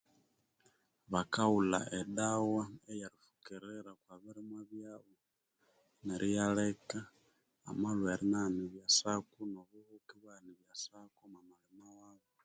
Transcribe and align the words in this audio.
Bakaghulha 1.11 1.79
edawa 1.99 2.63
eywrifukirira 2.93 3.89
okobirimwa 3.95 4.63
neryo 6.05 6.27
iyaleka 6.33 6.99
amalhwere 7.69 8.23
Indiana 8.25 8.59
erisako 8.67 9.37
nobuhuka 9.51 10.15